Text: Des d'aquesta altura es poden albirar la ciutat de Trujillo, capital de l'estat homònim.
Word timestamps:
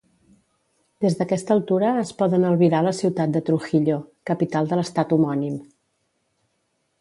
Des 1.03 1.17
d'aquesta 1.17 1.51
altura 1.55 1.91
es 2.03 2.13
poden 2.21 2.47
albirar 2.51 2.79
la 2.87 2.93
ciutat 3.01 3.35
de 3.37 3.43
Trujillo, 3.51 3.99
capital 4.31 4.73
de 4.73 4.81
l'estat 4.81 5.15
homònim. 5.19 5.61